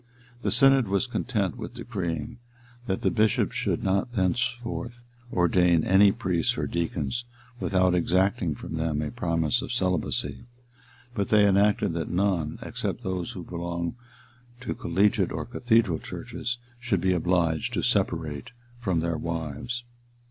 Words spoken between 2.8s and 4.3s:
that the bishops should not